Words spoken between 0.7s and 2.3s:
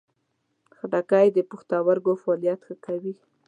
خټکی د پښتورګو